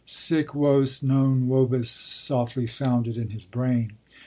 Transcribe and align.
Sic 0.03 0.53
vos 0.53 1.03
non 1.03 1.45
vobis 1.47 1.87
softly 1.91 2.65
sounded 2.65 3.17
in 3.17 3.29
his 3.29 3.45
brain. 3.45 3.91